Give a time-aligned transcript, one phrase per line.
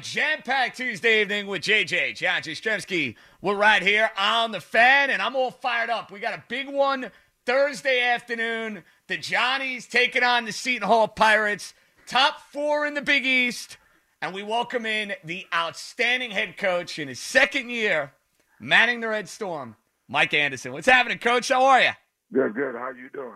[0.00, 3.16] Jam-packed Tuesday evening with JJ, John Jastremski.
[3.42, 6.10] We're right here on the fan, and I'm all fired up.
[6.10, 7.10] We got a big one
[7.44, 8.82] Thursday afternoon.
[9.08, 11.74] The Johnnies taking on the Seton Hall Pirates.
[12.06, 13.76] Top four in the Big East.
[14.22, 18.12] And we welcome in the outstanding head coach in his second year,
[18.58, 19.76] manning the Red Storm,
[20.08, 20.72] Mike Anderson.
[20.72, 21.48] What's happening, Coach?
[21.48, 21.90] How are you?
[22.32, 22.74] Good, good.
[22.74, 23.32] How you doing?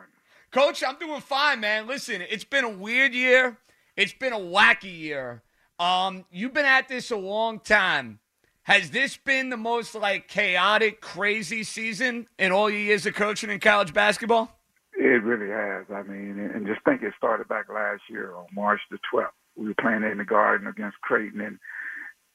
[0.51, 1.87] Coach, I'm doing fine, man.
[1.87, 3.59] Listen, it's been a weird year.
[3.97, 5.43] It's been a wacky year.
[5.79, 8.21] Um, you've been at this a long time.
[8.62, 13.51] Has this been the most like chaotic, crazy season in all your years of coaching
[13.51, 14.59] in college basketball?
[14.97, 15.85] It really has.
[15.95, 19.29] I mean, and just think it started back last year on March the 12th.
[19.57, 21.59] We were playing in the Garden against Creighton, and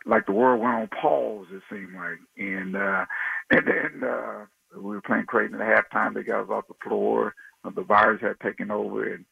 [0.05, 1.47] like the world went on pause.
[1.51, 3.05] It seemed like, and uh,
[3.49, 4.45] and then uh,
[4.75, 6.13] we were playing Creighton at halftime.
[6.13, 7.33] They got us off the floor.
[7.63, 9.25] The virus had taken over, and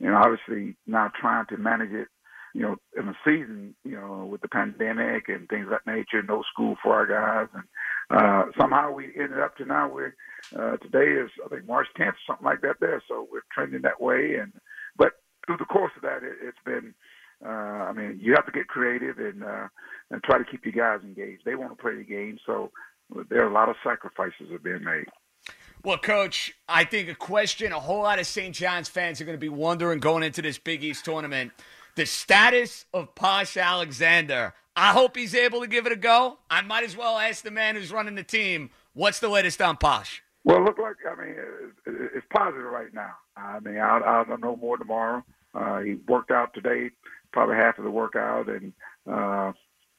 [0.00, 2.08] and obviously now trying to manage it
[2.54, 6.22] you know, in the season, you know, with the pandemic and things of that nature,
[6.22, 7.64] no school for our guys, and
[8.10, 10.14] uh, somehow we ended up to now where
[10.56, 12.76] uh, today is I think March 10th, something like that.
[12.80, 14.52] There, so we're trending that way, and
[14.96, 15.14] but
[15.46, 16.94] through the course of that, it, it's been.
[17.44, 19.66] Uh, I mean, you have to get creative and uh,
[20.10, 21.42] and try to keep your guys engaged.
[21.44, 22.70] They want to play the game, so
[23.28, 25.06] there are a lot of sacrifices that are being made.
[25.82, 28.54] Well, Coach, I think a question a whole lot of St.
[28.54, 31.52] John's fans are going to be wondering going into this Big East tournament
[31.94, 34.54] the status of Posh Alexander.
[34.76, 36.38] I hope he's able to give it a go.
[36.50, 39.76] I might as well ask the man who's running the team, what's the latest on
[39.76, 40.22] Posh?
[40.44, 41.34] Well, look like I mean
[41.86, 43.12] it's positive right now.
[43.36, 45.24] I mean I'll, I'll know more tomorrow.
[45.54, 46.90] Uh, he worked out today,
[47.32, 48.72] probably half of the workout, and
[49.10, 49.52] uh,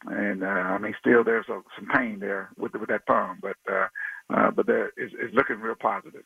[0.08, 3.58] and uh, I mean still there's a, some pain there with with that thumb, but
[3.72, 3.88] uh,
[4.34, 6.24] uh, but there, it's, it's looking real positive.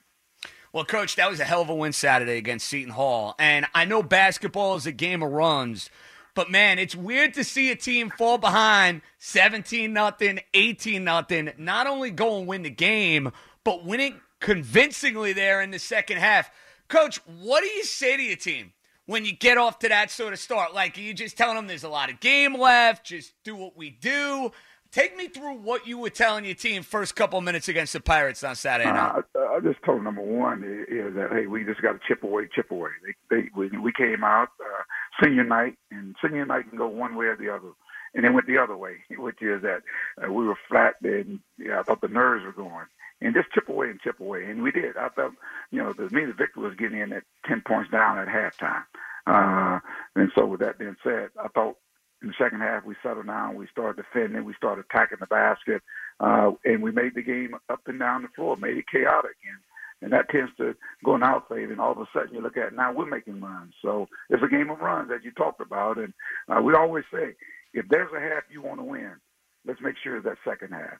[0.71, 3.33] Well, Coach, that was a hell of a win Saturday against Seton Hall.
[3.39, 5.89] And I know basketball is a game of runs,
[6.35, 11.87] but man, it's weird to see a team fall behind 17 nothing, 18 nothing, not
[11.87, 13.31] only go and win the game,
[13.63, 16.51] but winning convincingly there in the second half.
[16.87, 18.73] Coach, what do you say to your team
[19.07, 20.75] when you get off to that sort of start?
[20.75, 23.75] Like, are you just telling them there's a lot of game left, just do what
[23.75, 24.51] we do?
[24.91, 28.43] Take me through what you were telling your team first couple minutes against the Pirates
[28.43, 29.23] on Saturday night.
[29.35, 32.49] Uh, I just told number one is, that hey, we just got to chip away,
[32.55, 32.89] chip away.
[33.29, 34.83] They, they we, we came out uh,
[35.23, 37.69] senior night, and senior night can go one way or the other,
[38.15, 39.83] and then went the other way, which is that
[40.23, 42.87] uh, we were flat, and yeah, I thought the nerves were going,
[43.21, 44.97] and just chip away and chip away, and we did.
[44.97, 45.33] I thought,
[45.69, 48.85] you know, the me the victor was getting in at ten points down at halftime,
[49.27, 49.79] uh,
[50.15, 51.77] and so with that being said, I thought
[52.21, 53.55] in the second half, we settled down.
[53.55, 54.43] We started defending.
[54.43, 55.81] We started attacking the basket,
[56.19, 58.57] uh, and we made the game up and down the floor.
[58.57, 59.59] Made it chaotic, and
[60.01, 61.71] and that tends to go in our favor.
[61.71, 63.73] And all of a sudden, you look at now we're making runs.
[63.81, 66.13] So it's a game of runs as you talked about, and
[66.49, 67.35] uh, we always say
[67.73, 69.13] if there's a half you want to win,
[69.65, 70.99] let's make sure that second half.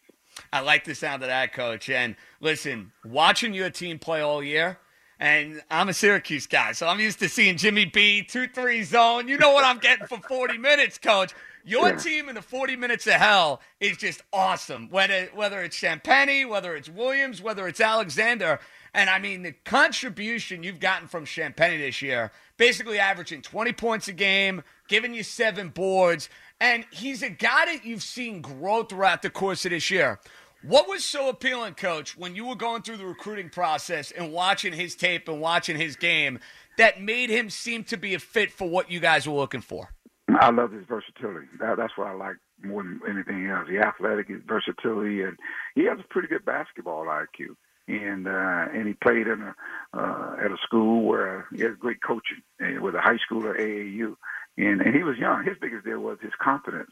[0.53, 1.89] I like the sound of that, Coach.
[1.89, 4.77] And listen, watching your team play all year
[5.19, 9.27] And I'm a Syracuse guy, so I'm used to seeing Jimmy B, 2 3 zone.
[9.27, 11.33] You know what I'm getting for 40 minutes, coach.
[11.65, 11.97] Your Yeah.
[11.97, 14.89] team in the 40 minutes of hell is just awesome.
[14.89, 18.61] Whether, whether it's Champagnie, whether it's Williams, whether it's Alexander.
[18.93, 24.07] And I mean, the contribution you've gotten from Champagnie this year, basically averaging 20 points
[24.07, 26.29] a game, giving you seven boards.
[26.61, 30.19] And he's a guy that you've seen grow throughout the course of this year.
[30.61, 34.73] What was so appealing, coach, when you were going through the recruiting process and watching
[34.73, 36.39] his tape and watching his game
[36.77, 39.93] that made him seem to be a fit for what you guys were looking for?
[40.27, 41.47] I love his versatility.
[41.61, 43.69] That, that's what I like more than anything else.
[43.69, 45.37] The athletic, his versatility, and
[45.75, 47.55] he has a pretty good basketball IQ.
[47.87, 49.55] And uh, and he played in a
[49.97, 53.57] uh, at a school where he has great coaching and with a high school or
[53.57, 54.13] AAU.
[54.57, 55.43] And and he was young.
[55.45, 56.91] His biggest deal was his confidence.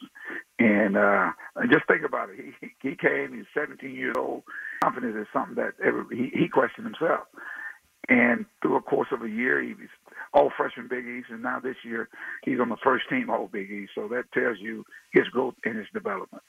[0.60, 1.32] And uh,
[1.72, 2.38] just think about it.
[2.62, 3.34] He he came.
[3.34, 4.44] He's 17 years old.
[4.82, 7.28] Confidence is something that every, he he questioned himself.
[8.10, 9.90] And through a course of a year, he was
[10.34, 12.08] all freshman Big East, and now this year
[12.44, 13.92] he's on the first team All Big East.
[13.96, 16.44] So that tells you his growth and his development.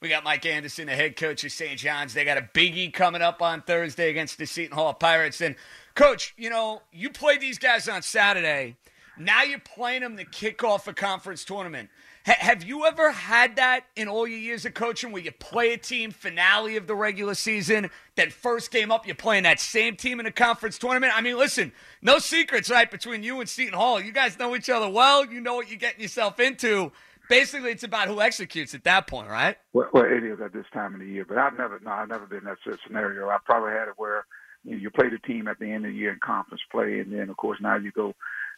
[0.00, 1.78] We got Mike Anderson, the head coach of St.
[1.78, 2.12] John's.
[2.12, 5.40] They got a biggie coming up on Thursday against the Seton Hall Pirates.
[5.40, 5.54] And,
[5.94, 8.76] coach, you know, you played these guys on Saturday.
[9.18, 11.90] Now you're playing them to kick off a conference tournament.
[12.24, 15.72] Ha- have you ever had that in all your years of coaching where you play
[15.72, 19.96] a team finale of the regular season, then first game up, you're playing that same
[19.96, 21.12] team in a conference tournament?
[21.16, 24.00] I mean, listen, no secrets, right, between you and Seton Hall.
[24.00, 25.26] You guys know each other well.
[25.26, 26.92] You know what you're getting yourself into.
[27.28, 29.56] Basically, it's about who executes at that point, right?
[29.72, 32.08] Well, well, it is at this time of the year, but I've never, no, I've
[32.08, 33.28] never been in that scenario.
[33.28, 34.26] I've probably had it where
[34.64, 37.00] you, know, you play the team at the end of the year in conference play,
[37.00, 38.14] and then of course now you go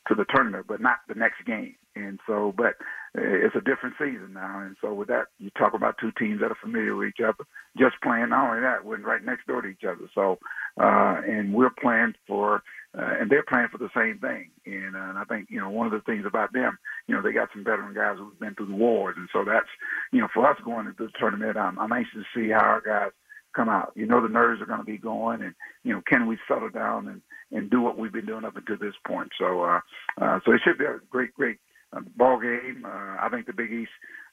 [0.08, 1.74] to the tournament, but not the next game.
[1.96, 2.74] And so, but
[3.14, 6.50] it's a different season now, and so with that, you talk about two teams that
[6.50, 7.44] are familiar with each other,
[7.78, 8.30] just playing.
[8.30, 10.10] Not only that, we're right next door to each other.
[10.12, 10.38] So,
[10.80, 12.64] uh, and we're playing for,
[12.98, 14.50] uh, and they're playing for the same thing.
[14.66, 17.22] And, uh, and I think you know one of the things about them, you know,
[17.22, 19.70] they got some veteran guys who've been through the wars, and so that's,
[20.10, 22.80] you know, for us going into the tournament, I'm, I'm anxious to see how our
[22.80, 23.12] guys
[23.54, 23.92] come out.
[23.94, 26.70] You know, the nerves are going to be going, and you know, can we settle
[26.70, 27.22] down and
[27.52, 29.30] and do what we've been doing up until this point?
[29.38, 29.80] So, uh,
[30.20, 31.58] uh, so it should be a great, great
[31.92, 32.84] uh, ball game.
[32.84, 33.90] Uh, I think the Big East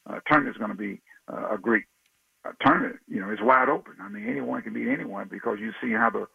[0.09, 1.01] uh, tournament is going to be
[1.31, 1.83] uh, a great
[2.45, 2.97] uh, tournament.
[3.07, 3.94] You know, it's wide open.
[4.01, 6.27] I mean, anyone can beat anyone because you see how the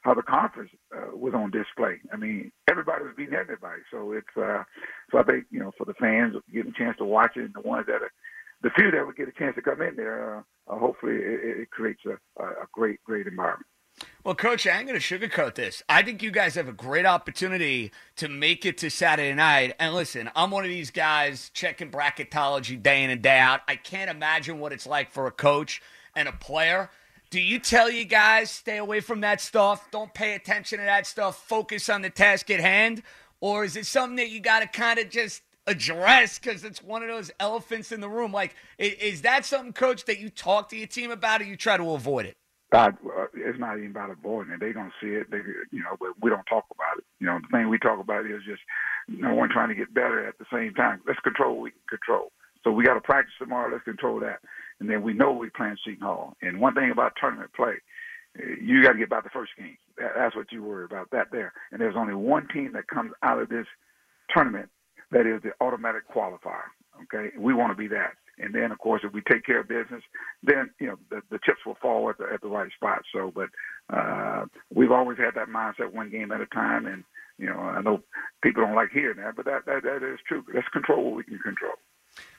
[0.00, 2.00] how the conference uh, was on display.
[2.12, 3.82] I mean, everybody was beating everybody.
[3.90, 4.64] So it's uh,
[5.10, 7.54] so I think you know for the fans getting a chance to watch it, and
[7.54, 8.12] the ones that are
[8.62, 11.60] the few that would get a chance to come in there, uh, uh, hopefully it,
[11.60, 13.66] it creates a, a great, great environment.
[14.24, 15.82] Well, Coach, I ain't going to sugarcoat this.
[15.88, 19.74] I think you guys have a great opportunity to make it to Saturday night.
[19.78, 23.60] And listen, I'm one of these guys checking bracketology day in and day out.
[23.68, 25.82] I can't imagine what it's like for a coach
[26.14, 26.90] and a player.
[27.30, 29.90] Do you tell you guys stay away from that stuff?
[29.90, 31.46] Don't pay attention to that stuff.
[31.46, 33.02] Focus on the task at hand,
[33.40, 37.02] or is it something that you got to kind of just address because it's one
[37.02, 38.32] of those elephants in the room?
[38.32, 41.76] Like, is that something, Coach, that you talk to your team about, or you try
[41.76, 42.36] to avoid it?
[42.72, 42.90] Uh,
[43.34, 44.60] it's not even about avoiding it.
[44.60, 45.30] They don't see it.
[45.30, 45.38] They,
[45.72, 47.04] you know, but we don't talk about it.
[47.18, 48.62] You know, the thing we talk about is just
[49.08, 51.00] no one trying to get better at the same time.
[51.06, 52.30] Let's control what we can control.
[52.62, 53.72] So we got to practice tomorrow.
[53.72, 54.40] Let's control that,
[54.78, 56.36] and then we know we playing Seton Hall.
[56.42, 57.74] And one thing about tournament play,
[58.38, 59.78] uh, you got to get about the first game.
[59.98, 61.10] That, that's what you worry about.
[61.10, 61.52] That there.
[61.72, 63.66] And there's only one team that comes out of this
[64.32, 64.68] tournament
[65.10, 66.70] that is the automatic qualifier.
[67.04, 68.14] Okay, we want to be that.
[68.38, 70.02] And then, of course, if we take care of business,
[70.42, 73.02] then you know the, the chips will fall at the at the right spot.
[73.12, 73.48] So, but
[73.94, 76.86] uh, we've always had that mindset, one game at a time.
[76.86, 77.04] And
[77.38, 78.02] you know, I know
[78.42, 80.44] people don't like hearing that, but that that, that is true.
[80.54, 81.74] Let's control what we can control.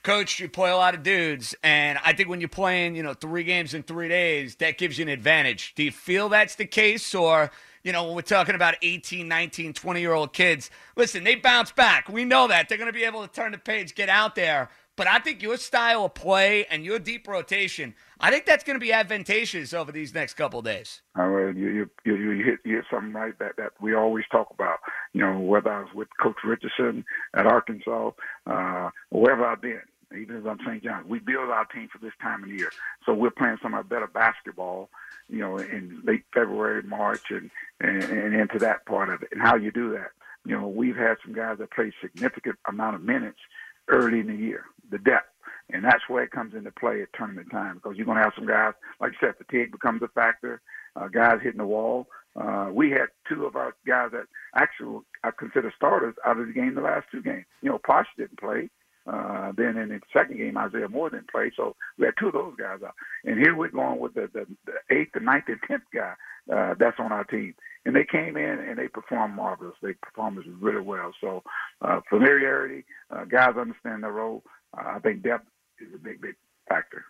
[0.04, 3.14] Coach, you play a lot of dudes, and I think when you're playing, you know,
[3.14, 5.74] three games in three days, that gives you an advantage.
[5.76, 7.52] Do you feel that's the case, or
[7.84, 11.72] you know, when we're talking about 18, 19, 20 year old kids, listen, they bounce
[11.72, 12.10] back.
[12.10, 14.70] We know that they're going to be able to turn the page, get out there.
[14.98, 18.76] But I think your style of play and your deep rotation, I think that's going
[18.76, 21.02] to be advantageous over these next couple days.
[21.18, 24.50] Uh, you, you you you hit you hit something right that that we always talk
[24.52, 24.80] about.
[25.14, 28.12] You know, whether I was with Coach Richardson at Arkansas,
[28.46, 29.82] uh, wherever I've been,
[30.20, 30.84] even if I'm St.
[30.84, 32.70] John's, we build our team for this time of year.
[33.06, 34.90] So we're playing some of our better basketball,
[35.32, 39.30] you know, in late February, March, and, and and into that part of it.
[39.32, 40.12] And how you do that,
[40.46, 43.40] you know, we've had some guys that play significant amount of minutes
[43.88, 45.28] early in the year, the depth.
[45.74, 48.34] And that's where it comes into play at tournament time because you're going to have
[48.36, 50.62] some guys, like you said, fatigue becomes a factor,
[50.98, 52.08] uh, guys hitting the wall.
[52.36, 56.54] Uh, we had two of our guys that actually I consider starters out of the
[56.54, 57.46] game the last two games.
[57.62, 58.70] You know, Posh didn't play.
[59.08, 62.34] Uh, then in the second game, Isaiah Moore didn't play, so we had two of
[62.34, 62.94] those guys out.
[63.24, 66.14] And here we're going with the, the, the eighth, the ninth, and tenth guy
[66.54, 67.56] uh, that's on our team.
[67.86, 69.76] And they came in and they performed marvelous.
[69.82, 71.12] They performed really well.
[71.20, 71.42] So
[71.82, 74.44] uh, familiarity, uh, guys understand their role.
[74.78, 75.48] Uh, I think depth
[75.80, 76.36] is a big, big
[76.70, 77.06] factor.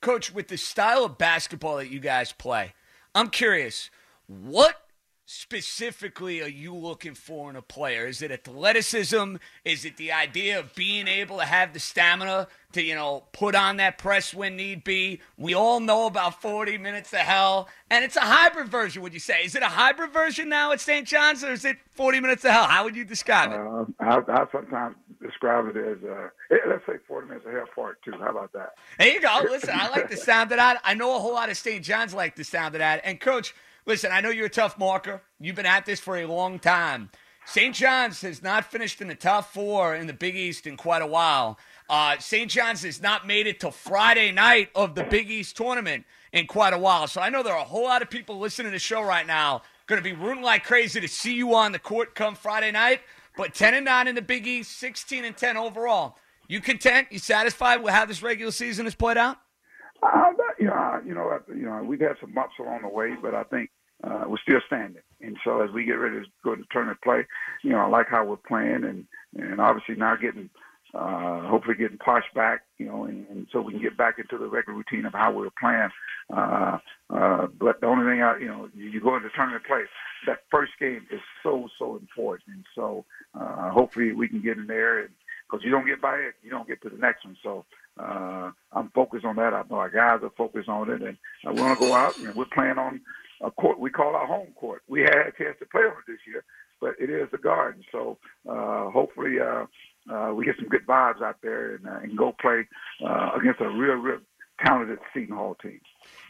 [0.00, 2.74] Coach, with the style of basketball that you guys play,
[3.14, 3.90] I'm curious,
[4.26, 4.82] what
[5.24, 8.06] specifically are you looking for in a player?
[8.06, 9.36] Is it athleticism?
[9.64, 13.54] Is it the idea of being able to have the stamina to, you know, put
[13.54, 15.20] on that press when need be?
[15.38, 19.20] We all know about 40 minutes to hell, and it's a hybrid version, would you
[19.20, 19.44] say?
[19.44, 21.06] Is it a hybrid version now at St.
[21.06, 22.64] John's, or is it 40 minutes to hell?
[22.64, 23.60] How would you describe it?
[23.60, 26.28] Uh, I, I sometimes describe it as, uh,
[26.68, 28.12] let's say 40 minutes of hell part two.
[28.18, 28.70] How about that?
[28.98, 29.40] There you go.
[29.44, 30.80] Listen, I like the sound of that.
[30.84, 31.84] I know a whole lot of St.
[31.84, 33.02] John's like the sound of that.
[33.04, 33.54] And, Coach,
[33.86, 35.22] Listen, I know you're a tough marker.
[35.40, 37.10] You've been at this for a long time.
[37.44, 37.74] St.
[37.74, 41.06] John's has not finished in the top four in the Big East in quite a
[41.06, 41.58] while.
[41.90, 42.48] Uh, St.
[42.48, 46.72] John's has not made it to Friday night of the Big East tournament in quite
[46.72, 47.08] a while.
[47.08, 49.26] So I know there are a whole lot of people listening to the show right
[49.26, 49.62] now
[49.92, 53.00] going to be rooting like crazy to see you on the court come Friday night.
[53.36, 56.16] But 10 and 9 in the Big East, 16 and 10 overall.
[56.48, 57.08] You content?
[57.10, 59.38] You satisfied with how this regular season has played out?
[60.66, 63.70] Know, you know, you know, we've had some bumps along the way, but I think
[64.04, 65.02] uh, we're still standing.
[65.20, 67.26] And so as we get ready to go to tournament play,
[67.62, 70.50] you know, I like how we're playing, and and obviously now getting,
[70.94, 74.36] uh, hopefully getting Posh back, you know, and, and so we can get back into
[74.36, 75.88] the regular routine of how we're playing.
[76.34, 76.78] Uh,
[77.10, 79.84] uh, but the only thing I, you know, you, you go into tournament play,
[80.26, 83.04] that first game is so so important, and so
[83.38, 85.08] uh, hopefully we can get in there
[85.48, 87.36] because you don't get by it, you don't get to the next one.
[87.42, 87.64] So
[87.98, 89.54] uh, I'm focused on that.
[89.54, 92.34] I know our guys are focused on it, and we want to go out and
[92.34, 93.00] we're playing on
[93.42, 94.82] a court we call our home court.
[94.88, 96.44] We had a chance to play on it this year,
[96.80, 97.82] but it is the Garden.
[97.90, 99.66] So uh, hopefully uh,
[100.12, 102.66] uh, we get some good vibes out there and, uh, and go play
[103.04, 104.18] uh, against a real, real
[104.64, 105.80] talented Seton Hall team.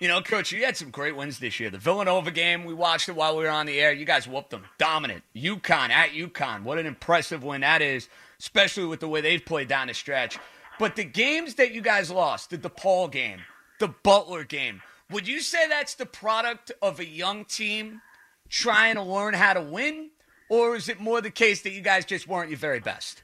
[0.00, 1.70] You know, Coach, you had some great wins this year.
[1.70, 3.92] The Villanova game, we watched it while we were on the air.
[3.92, 4.64] You guys whooped them.
[4.78, 5.22] Dominant.
[5.36, 6.62] UConn at UConn.
[6.62, 8.08] What an impressive win that is
[8.42, 10.38] especially with the way they've played down the stretch.
[10.82, 13.38] But the games that you guys lost, the DePaul game,
[13.78, 18.02] the Butler game, would you say that's the product of a young team
[18.48, 20.10] trying to learn how to win?
[20.50, 23.22] Or is it more the case that you guys just weren't your very best?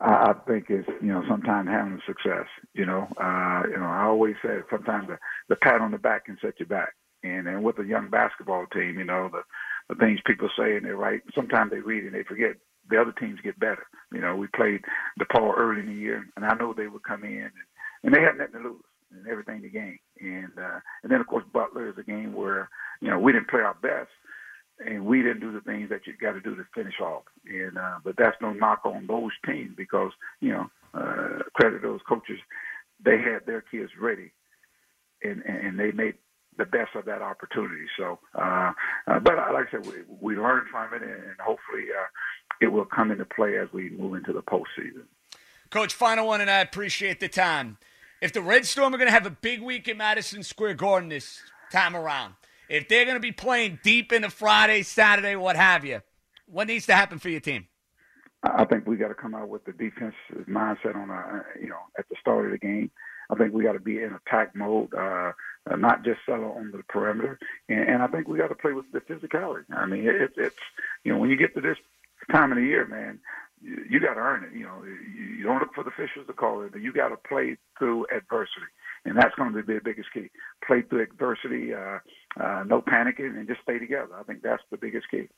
[0.00, 2.46] I think it's you know sometimes having success.
[2.72, 5.18] You know, uh, you know I always say sometimes the,
[5.50, 6.94] the pat on the back can set you back.
[7.22, 9.42] And and with a young basketball team, you know the
[9.90, 11.20] the things people say and they write.
[11.34, 12.56] Sometimes they read and they forget
[12.88, 13.86] the other teams get better.
[14.12, 14.82] You know, we played
[15.20, 17.52] DePaul early in the year, and I know they would come in, and,
[18.02, 18.84] and they had nothing to lose
[19.16, 19.98] and everything to gain.
[20.20, 22.68] And uh, and then of course Butler is a game where
[23.00, 24.10] you know we didn't play our best,
[24.84, 27.22] and we didn't do the things that you got to do to finish off.
[27.46, 32.00] And uh, but that's no knock on those teams because you know uh, credit those
[32.08, 32.38] coaches,
[33.04, 34.32] they had their kids ready,
[35.22, 36.14] and and they made
[36.56, 37.86] the best of that opportunity.
[37.98, 38.72] So, uh,
[39.08, 42.06] uh, but like I said, we, we learned from it, and hopefully uh,
[42.64, 45.04] it will come into play as we move into the postseason.
[45.68, 47.76] Coach, final one, and I appreciate the time.
[48.22, 51.10] If the Red Storm are going to have a big week in Madison Square Garden
[51.10, 52.34] this time around,
[52.70, 56.00] if they're going to be playing deep into Friday, Saturday, what have you,
[56.46, 57.66] what needs to happen for your team?
[58.42, 61.80] I think we got to come out with the defensive mindset on a, you know,
[61.98, 62.90] at the start of the game.
[63.28, 65.32] I think we got to be in attack mode, uh,
[65.70, 67.38] uh, not just settle on the perimeter.
[67.68, 69.64] And, and I think we got to play with the physicality.
[69.70, 70.56] I mean, it, it's
[71.04, 71.78] you know when you get to this
[72.32, 73.18] time of the year, man,
[73.62, 74.56] you, you got to earn it.
[74.56, 77.08] You know, you, you don't look for the officials to call it, but you got
[77.08, 78.70] to play through adversity,
[79.04, 80.28] and that's going to be the biggest key.
[80.66, 81.98] Play through adversity, uh,
[82.40, 84.10] uh, no panicking, and just stay together.
[84.18, 85.28] I think that's the biggest key.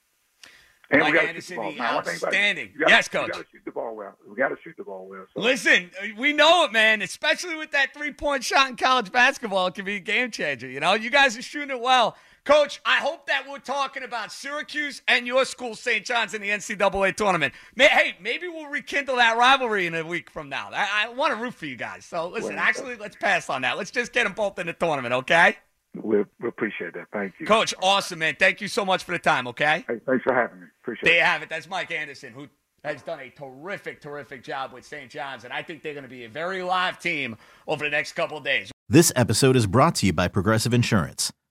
[0.88, 1.80] And Mike we Anderson, the ball.
[1.80, 2.70] outstanding.
[2.78, 3.26] Gotta, yes, coach.
[3.26, 4.16] We got to shoot the ball well.
[4.28, 5.26] We got to shoot the ball well.
[5.34, 5.40] So.
[5.40, 7.02] Listen, we know it, man.
[7.02, 10.68] Especially with that three-point shot in college basketball, it can be a game changer.
[10.68, 12.16] You know, you guys are shooting it well.
[12.46, 16.04] Coach, I hope that we're talking about Syracuse and your school, St.
[16.04, 17.52] John's, in the NCAA tournament.
[17.74, 20.70] May, hey, maybe we'll rekindle that rivalry in a week from now.
[20.72, 22.04] I, I want to root for you guys.
[22.04, 23.76] So, listen, well, actually, let's pass on that.
[23.76, 25.56] Let's just get them both in the tournament, okay?
[26.00, 27.08] We, we appreciate that.
[27.12, 27.46] Thank you.
[27.46, 28.36] Coach, awesome, man.
[28.38, 29.84] Thank you so much for the time, okay?
[29.88, 30.66] Hey, thanks for having me.
[30.84, 31.16] Appreciate there it.
[31.16, 31.48] There you have it.
[31.48, 32.46] That's Mike Anderson, who
[32.84, 35.10] has done a terrific, terrific job with St.
[35.10, 37.36] John's, and I think they're going to be a very live team
[37.66, 38.70] over the next couple of days.
[38.88, 41.32] This episode is brought to you by Progressive Insurance.